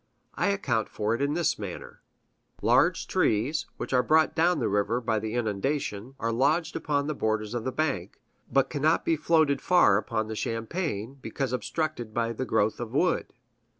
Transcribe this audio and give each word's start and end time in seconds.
I 0.33 0.47
account 0.47 0.89
for 0.89 1.13
it 1.13 1.21
in 1.21 1.35
this 1.35 1.59
manner: 1.59 2.01
Large 2.63 3.05
trees, 3.05 3.67
which 3.77 3.93
are 3.93 4.01
brought 4.01 4.33
down 4.33 4.57
the 4.57 4.67
river 4.67 4.99
by 4.99 5.19
the 5.19 5.35
inundations, 5.35 6.15
are 6.19 6.31
lodged 6.31 6.75
upon 6.75 7.05
the 7.05 7.13
borders 7.13 7.53
of 7.53 7.65
the 7.65 7.71
bank, 7.71 8.19
but 8.51 8.71
cannot 8.71 9.05
be 9.05 9.15
floated 9.15 9.61
far 9.61 9.97
upon 9.99 10.27
the 10.27 10.35
champaign, 10.35 11.19
because 11.21 11.53
obstructed 11.53 12.15
by 12.15 12.33
the 12.33 12.45
growth 12.45 12.79
of 12.79 12.91
wood. 12.95 13.31